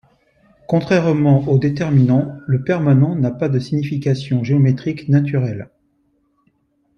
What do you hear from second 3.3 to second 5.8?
de signification géométrique naturelle.